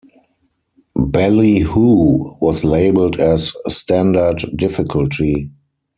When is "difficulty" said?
4.55-5.51